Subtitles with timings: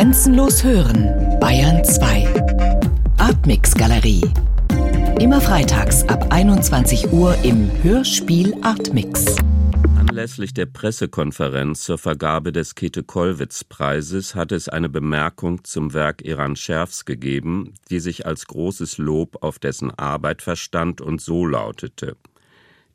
[0.00, 2.26] Grenzenlos hören, Bayern 2.
[3.18, 4.22] Artmix Galerie.
[5.20, 9.36] Immer freitags ab 21 Uhr im Hörspiel Artmix.
[9.98, 17.04] Anlässlich der Pressekonferenz zur Vergabe des Käthe-Kollwitz-Preises hat es eine Bemerkung zum Werk Eran Scherfs
[17.04, 22.16] gegeben, die sich als großes Lob auf dessen Arbeit verstand und so lautete: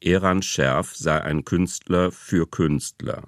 [0.01, 3.21] Eran Scherf sei ein Künstler für Künstler.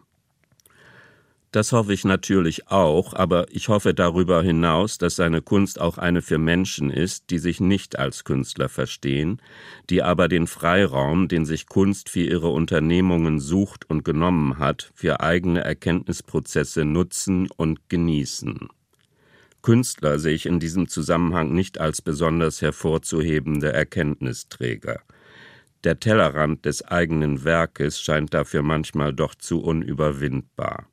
[1.51, 6.21] Das hoffe ich natürlich auch, aber ich hoffe darüber hinaus, dass seine Kunst auch eine
[6.21, 9.41] für Menschen ist, die sich nicht als Künstler verstehen,
[9.89, 15.21] die aber den Freiraum, den sich Kunst für ihre Unternehmungen sucht und genommen hat, für
[15.21, 18.67] eigene Erkenntnisprozesse nutzen und genießen.
[19.61, 25.01] Künstler sehe ich in diesem Zusammenhang nicht als besonders hervorzuhebende Erkenntnisträger.
[25.85, 30.87] Der Tellerrand des eigenen Werkes scheint dafür manchmal doch zu unüberwindbar.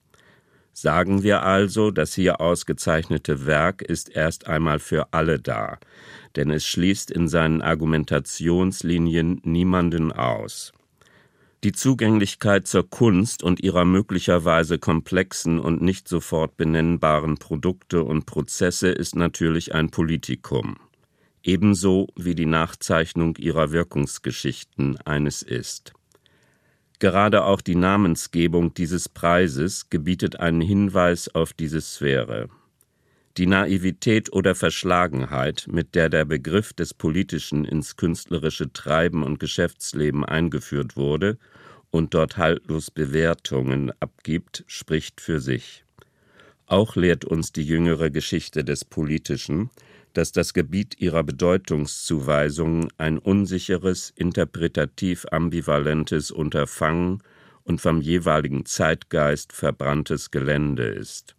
[0.76, 5.78] Sagen wir also, das hier ausgezeichnete Werk ist erst einmal für alle da,
[6.34, 10.72] denn es schließt in seinen Argumentationslinien niemanden aus.
[11.62, 18.88] Die Zugänglichkeit zur Kunst und ihrer möglicherweise komplexen und nicht sofort benennbaren Produkte und Prozesse
[18.88, 20.76] ist natürlich ein Politikum,
[21.44, 25.92] ebenso wie die Nachzeichnung ihrer Wirkungsgeschichten eines ist.
[26.98, 32.48] Gerade auch die Namensgebung dieses Preises gebietet einen Hinweis auf diese Sphäre.
[33.36, 40.24] Die Naivität oder Verschlagenheit, mit der der Begriff des Politischen ins künstlerische Treiben und Geschäftsleben
[40.24, 41.36] eingeführt wurde
[41.90, 45.84] und dort haltlos Bewertungen abgibt, spricht für sich.
[46.66, 49.70] Auch lehrt uns die jüngere Geschichte des Politischen,
[50.14, 57.22] dass das Gebiet ihrer Bedeutungszuweisung ein unsicheres, interpretativ ambivalentes Unterfangen
[57.64, 61.36] und vom jeweiligen Zeitgeist verbranntes Gelände ist.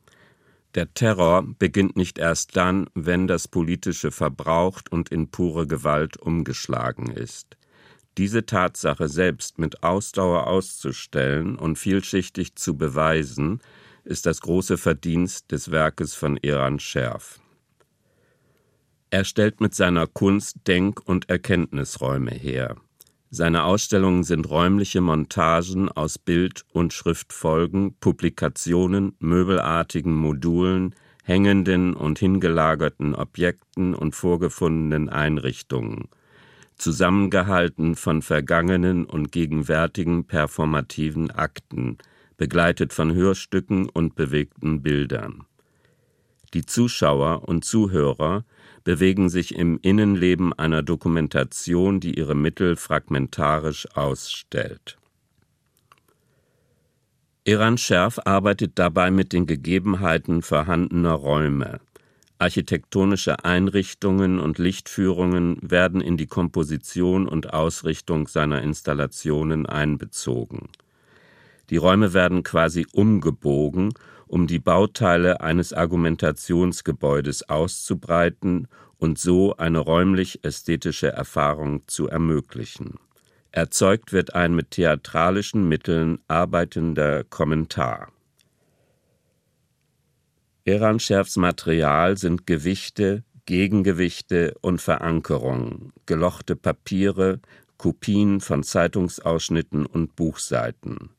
[0.76, 7.12] Der Terror beginnt nicht erst dann, wenn das Politische verbraucht und in pure Gewalt umgeschlagen
[7.12, 7.56] ist.
[8.18, 13.62] Diese Tatsache selbst mit Ausdauer auszustellen und vielschichtig zu beweisen,
[14.04, 17.40] ist das große Verdienst des Werkes von Eran Scherf.
[19.16, 22.76] Er stellt mit seiner Kunst Denk- und Erkenntnisräume her.
[23.30, 33.16] Seine Ausstellungen sind räumliche Montagen aus Bild- und Schriftfolgen, Publikationen, möbelartigen Modulen, hängenden und hingelagerten
[33.16, 36.10] Objekten und vorgefundenen Einrichtungen,
[36.76, 42.00] zusammengehalten von vergangenen und gegenwärtigen performativen Akten,
[42.36, 45.46] begleitet von Hörstücken und bewegten Bildern.
[46.54, 48.44] Die Zuschauer und Zuhörer
[48.86, 54.98] bewegen sich im Innenleben einer Dokumentation, die ihre Mittel fragmentarisch ausstellt.
[57.44, 61.82] Iran Scherf arbeitet dabei mit den Gegebenheiten vorhandener Räume.
[62.38, 70.70] Architektonische Einrichtungen und Lichtführungen werden in die Komposition und Ausrichtung seiner Installationen einbezogen.
[71.70, 73.94] Die Räume werden quasi umgebogen
[74.28, 82.96] um die Bauteile eines Argumentationsgebäudes auszubreiten und so eine räumlich-ästhetische Erfahrung zu ermöglichen.
[83.52, 88.12] Erzeugt wird ein mit theatralischen Mitteln arbeitender Kommentar.
[90.66, 97.40] Eranschärfs Material sind Gewichte, Gegengewichte und Verankerungen, gelochte Papiere,
[97.78, 101.15] Kopien von Zeitungsausschnitten und Buchseiten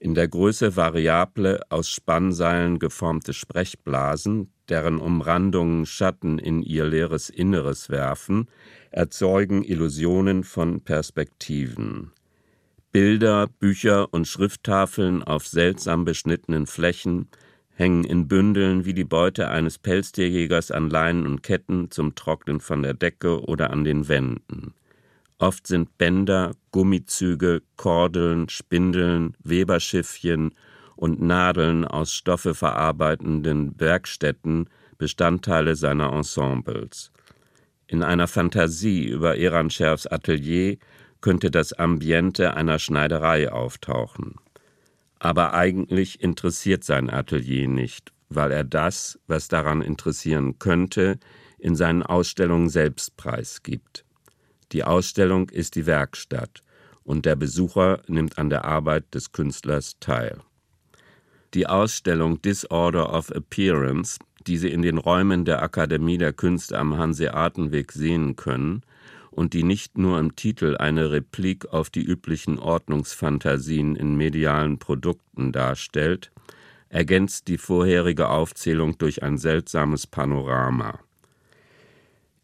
[0.00, 7.90] in der Größe variable, aus Spannseilen geformte Sprechblasen, deren Umrandungen Schatten in ihr leeres Inneres
[7.90, 8.48] werfen,
[8.90, 12.12] erzeugen Illusionen von Perspektiven.
[12.92, 17.28] Bilder, Bücher und Schrifttafeln auf seltsam beschnittenen Flächen
[17.74, 22.82] hängen in Bündeln wie die Beute eines Pelztierjägers an Leinen und Ketten zum Trocknen von
[22.82, 24.74] der Decke oder an den Wänden.
[25.38, 30.54] Oft sind Bänder, Gummizüge, Kordeln, Spindeln, Weberschiffchen
[30.96, 34.68] und Nadeln aus Stoffe verarbeitenden Werkstätten
[34.98, 37.12] Bestandteile seiner Ensembles.
[37.86, 40.76] In einer Fantasie über Ehrenschärfs Atelier
[41.20, 44.34] könnte das Ambiente einer Schneiderei auftauchen.
[45.20, 51.18] Aber eigentlich interessiert sein Atelier nicht, weil er das, was daran interessieren könnte,
[51.58, 54.04] in seinen Ausstellungen selbst preisgibt.
[54.72, 56.62] Die Ausstellung ist die Werkstatt
[57.04, 60.40] und der Besucher nimmt an der Arbeit des Künstlers teil.
[61.54, 66.98] Die Ausstellung Disorder of Appearance, die Sie in den Räumen der Akademie der Künste am
[66.98, 68.82] Hanseatenweg sehen können
[69.30, 75.52] und die nicht nur im Titel eine Replik auf die üblichen Ordnungsfantasien in medialen Produkten
[75.52, 76.30] darstellt,
[76.90, 80.98] ergänzt die vorherige Aufzählung durch ein seltsames Panorama.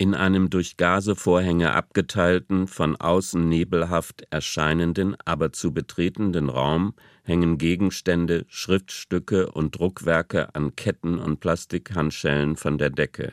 [0.04, 6.92] In einem durch Gasevorhänge abgeteilten, von außen nebelhaft erscheinenden, aber zu betretenden Raum
[7.22, 13.32] hängen Gegenstände, Schriftstücke und Druckwerke an Ketten und Plastikhandschellen von der Decke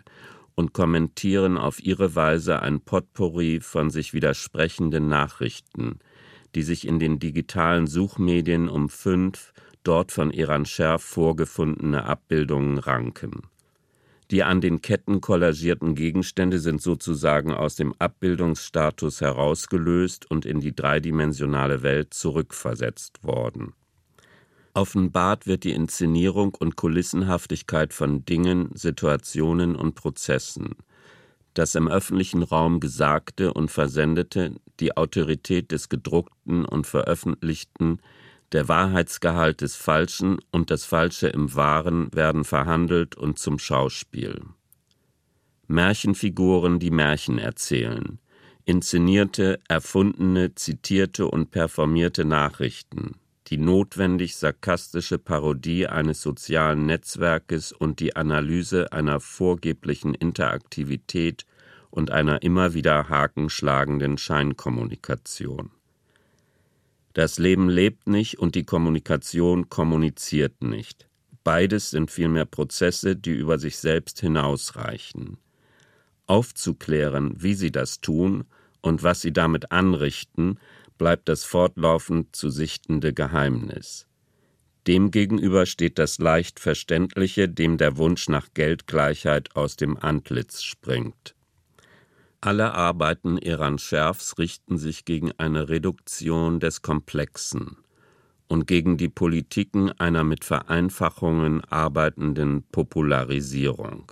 [0.56, 6.00] und kommentieren auf ihre Weise ein Potpourri von sich widersprechenden Nachrichten,
[6.56, 9.52] die sich in den digitalen Suchmedien um fünf
[9.84, 13.51] dort von Iran Scherf vorgefundene Abbildungen ranken.
[14.32, 20.74] Die an den Ketten kollagierten Gegenstände sind sozusagen aus dem Abbildungsstatus herausgelöst und in die
[20.74, 23.74] dreidimensionale Welt zurückversetzt worden.
[24.74, 30.76] Offenbart wird die Inszenierung und Kulissenhaftigkeit von Dingen, Situationen und Prozessen,
[31.54, 38.00] das im öffentlichen Raum Gesagte und Versendete, die Autorität des Gedruckten und Veröffentlichten,
[38.52, 44.42] der Wahrheitsgehalt des Falschen und das Falsche im Wahren werden verhandelt und zum Schauspiel.
[45.68, 48.20] Märchenfiguren, die Märchen erzählen,
[48.66, 53.16] inszenierte, erfundene, zitierte und performierte Nachrichten,
[53.48, 61.46] die notwendig sarkastische Parodie eines sozialen Netzwerkes und die Analyse einer vorgeblichen Interaktivität
[61.90, 65.72] und einer immer wieder hakenschlagenden Scheinkommunikation.
[67.14, 71.08] Das Leben lebt nicht und die Kommunikation kommuniziert nicht.
[71.44, 75.38] Beides sind vielmehr Prozesse, die über sich selbst hinausreichen.
[76.28, 78.46] Aufzuklären, wie sie das tun
[78.82, 80.60] und was sie damit anrichten,
[80.98, 84.08] bleibt das fortlaufend zu sichtende Geheimnis.
[84.88, 91.36] Demgegenüber steht das leicht Verständliche, dem der Wunsch nach Geldgleichheit aus dem Antlitz springt.
[92.44, 97.78] Alle Arbeiten Iran Scherfs richten sich gegen eine Reduktion des Komplexen
[98.48, 104.12] und gegen die Politiken einer mit Vereinfachungen arbeitenden Popularisierung.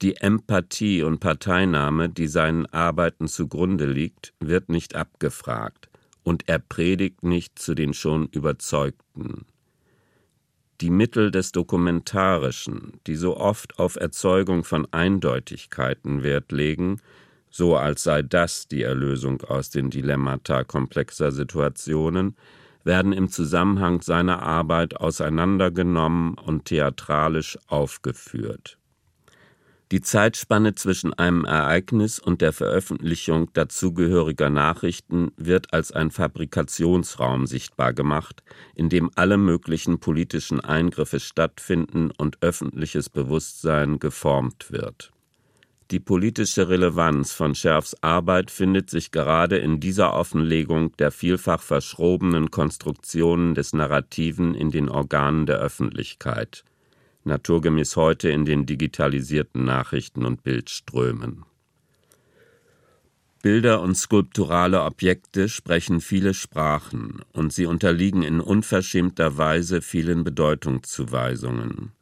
[0.00, 5.90] Die Empathie und Parteinahme, die seinen Arbeiten zugrunde liegt, wird nicht abgefragt,
[6.22, 9.44] und er predigt nicht zu den schon Überzeugten.
[10.80, 17.00] Die Mittel des Dokumentarischen, die so oft auf Erzeugung von Eindeutigkeiten Wert legen,
[17.50, 22.34] so als sei das die Erlösung aus den Dilemmata komplexer Situationen,
[22.82, 28.79] werden im Zusammenhang seiner Arbeit auseinandergenommen und theatralisch aufgeführt.
[29.92, 37.92] Die Zeitspanne zwischen einem Ereignis und der Veröffentlichung dazugehöriger Nachrichten wird als ein Fabrikationsraum sichtbar
[37.92, 38.44] gemacht,
[38.76, 45.10] in dem alle möglichen politischen Eingriffe stattfinden und öffentliches Bewusstsein geformt wird.
[45.90, 52.52] Die politische Relevanz von Scherfs Arbeit findet sich gerade in dieser Offenlegung der vielfach verschrobenen
[52.52, 56.62] Konstruktionen des Narrativen in den Organen der Öffentlichkeit
[57.24, 61.44] naturgemäß heute in den digitalisierten Nachrichten und Bildströmen.
[63.42, 71.92] Bilder und skulpturale Objekte sprechen viele Sprachen und sie unterliegen in unverschämter Weise vielen Bedeutungszuweisungen.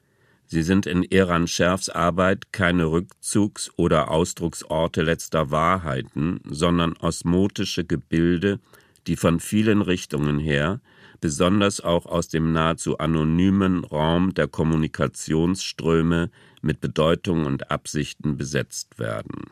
[0.47, 8.59] Sie sind in Eran Scherfs Arbeit keine Rückzugs- oder Ausdrucksorte letzter Wahrheiten, sondern osmotische Gebilde,
[9.06, 10.81] die von vielen Richtungen her
[11.20, 16.31] besonders auch aus dem nahezu anonymen Raum der Kommunikationsströme
[16.62, 19.51] mit Bedeutung und Absichten besetzt werden.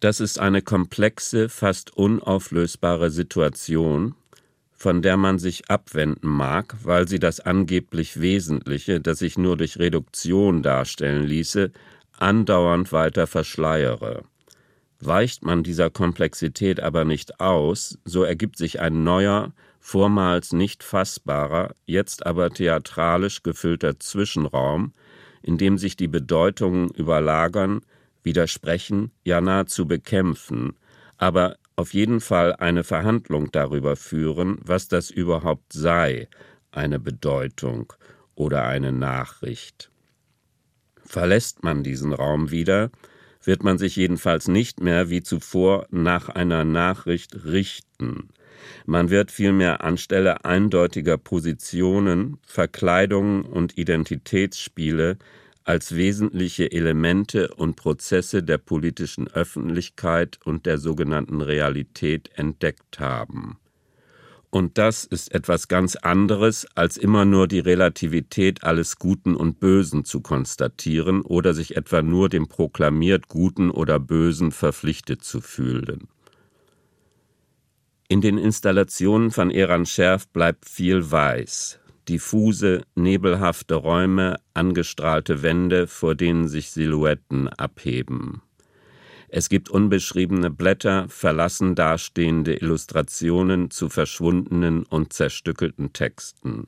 [0.00, 4.14] Das ist eine komplexe, fast unauflösbare Situation,
[4.72, 9.78] von der man sich abwenden mag, weil sie das angeblich Wesentliche, das sich nur durch
[9.78, 11.72] Reduktion darstellen ließe,
[12.18, 14.24] andauernd weiter verschleiere.
[15.00, 19.52] Weicht man dieser Komplexität aber nicht aus, so ergibt sich ein neuer,
[19.84, 24.94] vormals nicht fassbarer, jetzt aber theatralisch gefüllter Zwischenraum,
[25.42, 27.82] in dem sich die Bedeutungen überlagern,
[28.22, 30.74] widersprechen, ja nahezu bekämpfen,
[31.18, 36.28] aber auf jeden Fall eine Verhandlung darüber führen, was das überhaupt sei,
[36.70, 37.92] eine Bedeutung
[38.34, 39.90] oder eine Nachricht.
[41.04, 42.90] Verlässt man diesen Raum wieder,
[43.42, 48.30] wird man sich jedenfalls nicht mehr wie zuvor nach einer Nachricht richten,
[48.86, 55.18] man wird vielmehr anstelle eindeutiger Positionen, Verkleidungen und Identitätsspiele
[55.64, 63.58] als wesentliche Elemente und Prozesse der politischen Öffentlichkeit und der sogenannten Realität entdeckt haben.
[64.50, 70.04] Und das ist etwas ganz anderes, als immer nur die Relativität alles Guten und Bösen
[70.04, 76.06] zu konstatieren oder sich etwa nur dem proklamiert Guten oder Bösen verpflichtet zu fühlen.
[78.06, 81.80] In den Installationen von Eran Scherf bleibt viel weiß.
[82.08, 88.42] diffuse, nebelhafte Räume, angestrahlte Wände, vor denen sich Silhouetten abheben.
[89.28, 96.66] Es gibt unbeschriebene Blätter, verlassen dastehende Illustrationen zu verschwundenen und zerstückelten Texten.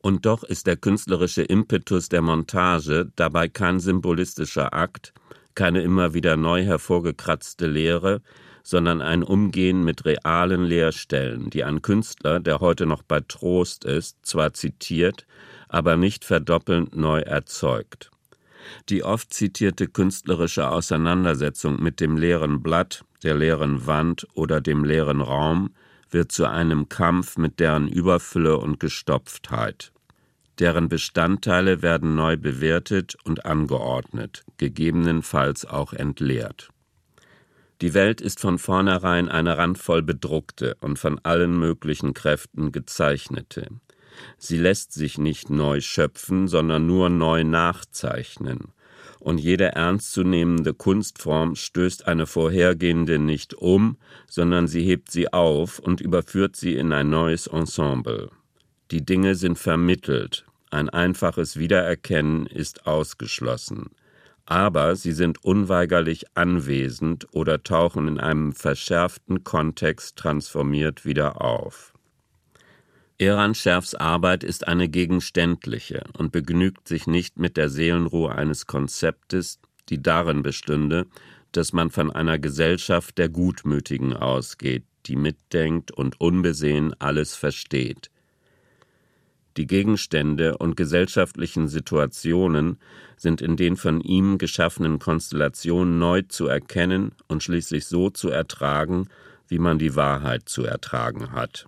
[0.00, 5.12] Und doch ist der künstlerische Impetus der Montage dabei kein symbolistischer Akt,
[5.54, 8.20] keine immer wieder neu hervorgekratzte Lehre,
[8.62, 14.24] sondern ein Umgehen mit realen Leerstellen, die ein Künstler, der heute noch bei Trost ist,
[14.24, 15.26] zwar zitiert,
[15.68, 18.10] aber nicht verdoppelnd neu erzeugt.
[18.88, 25.20] Die oft zitierte künstlerische Auseinandersetzung mit dem leeren Blatt, der leeren Wand oder dem leeren
[25.20, 25.70] Raum
[26.10, 29.92] wird zu einem Kampf mit deren Überfülle und Gestopftheit.
[30.58, 36.68] Deren Bestandteile werden neu bewertet und angeordnet, gegebenenfalls auch entleert.
[37.82, 43.66] Die Welt ist von vornherein eine randvoll bedruckte und von allen möglichen Kräften gezeichnete.
[44.38, 48.68] Sie lässt sich nicht neu schöpfen, sondern nur neu nachzeichnen.
[49.18, 53.96] Und jede ernstzunehmende Kunstform stößt eine vorhergehende nicht um,
[54.28, 58.30] sondern sie hebt sie auf und überführt sie in ein neues Ensemble.
[58.92, 63.90] Die Dinge sind vermittelt, ein einfaches Wiedererkennen ist ausgeschlossen
[64.46, 71.92] aber sie sind unweigerlich anwesend oder tauchen in einem verschärften Kontext transformiert wieder auf.
[73.18, 79.60] Eran Scherfs Arbeit ist eine gegenständliche und begnügt sich nicht mit der Seelenruhe eines Konzeptes,
[79.88, 81.06] die darin bestünde,
[81.52, 88.11] dass man von einer Gesellschaft der Gutmütigen ausgeht, die mitdenkt und unbesehen alles versteht.
[89.56, 92.78] Die Gegenstände und gesellschaftlichen Situationen
[93.16, 99.08] sind in den von ihm geschaffenen Konstellationen neu zu erkennen und schließlich so zu ertragen,
[99.48, 101.66] wie man die Wahrheit zu ertragen hat.